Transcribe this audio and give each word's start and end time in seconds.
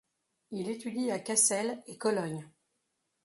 Il 0.49 0.67
étudie 0.67 1.11
à 1.11 1.19
Cassel 1.19 1.79
et 1.85 1.95
Cologne. 1.95 2.49